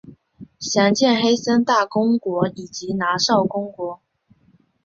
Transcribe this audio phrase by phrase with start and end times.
[0.59, 3.99] 详见黑森大公国以及拿绍公国。